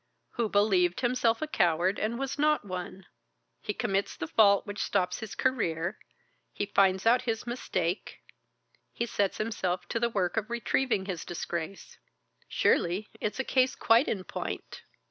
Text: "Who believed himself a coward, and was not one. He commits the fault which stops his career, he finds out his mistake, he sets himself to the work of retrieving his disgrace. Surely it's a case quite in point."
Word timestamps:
"Who 0.31 0.49
believed 0.49 1.01
himself 1.01 1.43
a 1.43 1.47
coward, 1.47 1.99
and 1.99 2.17
was 2.17 2.39
not 2.39 2.65
one. 2.65 3.05
He 3.61 3.71
commits 3.71 4.17
the 4.17 4.25
fault 4.25 4.65
which 4.65 4.81
stops 4.81 5.19
his 5.19 5.35
career, 5.35 5.99
he 6.51 6.65
finds 6.65 7.05
out 7.05 7.21
his 7.21 7.45
mistake, 7.45 8.17
he 8.91 9.05
sets 9.05 9.37
himself 9.37 9.87
to 9.89 9.99
the 9.99 10.09
work 10.09 10.37
of 10.37 10.49
retrieving 10.49 11.05
his 11.05 11.23
disgrace. 11.23 11.99
Surely 12.47 13.09
it's 13.19 13.39
a 13.39 13.43
case 13.43 13.75
quite 13.75 14.07
in 14.07 14.23
point." 14.23 14.81